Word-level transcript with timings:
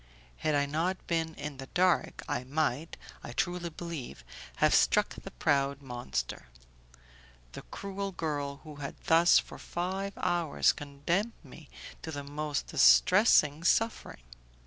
Had 0.37 0.55
I 0.55 0.65
not 0.65 1.05
been 1.05 1.35
in 1.35 1.57
the 1.57 1.67
dark, 1.67 2.23
I 2.27 2.43
might, 2.43 2.97
I 3.23 3.33
truly 3.33 3.69
believe, 3.69 4.23
have 4.55 4.73
struck 4.73 5.09
the 5.09 5.29
proud 5.29 5.83
monster, 5.83 6.47
the 7.51 7.61
cruel 7.61 8.11
girl, 8.11 8.61
who 8.63 8.77
had 8.77 8.95
thus 9.03 9.37
for 9.37 9.59
five 9.59 10.13
hours 10.17 10.73
condemned 10.73 11.33
me 11.43 11.69
to 12.01 12.09
the 12.11 12.23
most 12.23 12.65
distressing 12.65 13.63
suffering. 13.63 14.23